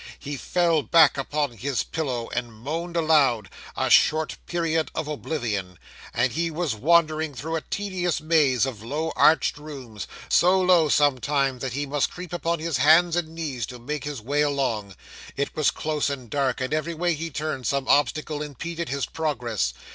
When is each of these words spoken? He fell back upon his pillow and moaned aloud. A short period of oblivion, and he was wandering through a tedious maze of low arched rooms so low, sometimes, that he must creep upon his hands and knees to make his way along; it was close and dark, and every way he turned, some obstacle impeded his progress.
He 0.17 0.35
fell 0.35 0.81
back 0.81 1.15
upon 1.15 1.51
his 1.57 1.83
pillow 1.83 2.27
and 2.33 2.51
moaned 2.51 2.97
aloud. 2.97 3.51
A 3.77 3.91
short 3.91 4.35
period 4.47 4.89
of 4.95 5.07
oblivion, 5.07 5.77
and 6.11 6.31
he 6.31 6.49
was 6.49 6.73
wandering 6.73 7.35
through 7.35 7.55
a 7.55 7.61
tedious 7.61 8.19
maze 8.19 8.65
of 8.65 8.81
low 8.81 9.13
arched 9.15 9.57
rooms 9.59 10.07
so 10.27 10.59
low, 10.59 10.89
sometimes, 10.89 11.61
that 11.61 11.73
he 11.73 11.85
must 11.85 12.09
creep 12.09 12.33
upon 12.33 12.57
his 12.57 12.77
hands 12.77 13.15
and 13.15 13.27
knees 13.35 13.67
to 13.67 13.77
make 13.77 14.03
his 14.03 14.19
way 14.21 14.41
along; 14.41 14.95
it 15.37 15.55
was 15.55 15.69
close 15.69 16.09
and 16.09 16.31
dark, 16.31 16.59
and 16.61 16.73
every 16.73 16.95
way 16.95 17.13
he 17.13 17.29
turned, 17.29 17.67
some 17.67 17.87
obstacle 17.87 18.41
impeded 18.41 18.89
his 18.89 19.05
progress. 19.05 19.71